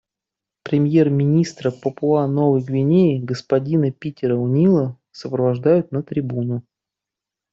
Премьер-министра 0.63 1.69
Папуа-Новой 1.69 2.63
Гвинеи 2.63 3.19
господина 3.19 3.91
Питера 3.91 4.35
О'Нила 4.35 4.97
сопровождают 5.11 5.91
на 5.91 6.01
трибуну. 6.01 6.63